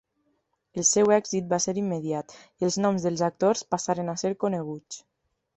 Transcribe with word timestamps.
El 0.83 0.87
seu 0.91 1.11
èxit 1.17 1.51
va 1.51 1.59
ser 1.67 1.75
immediat, 1.81 2.35
i 2.63 2.69
els 2.71 2.79
noms 2.87 3.07
dels 3.09 3.25
actors 3.31 3.65
passaren 3.75 4.11
a 4.15 4.21
ser 4.23 4.37
coneguts. 4.47 5.03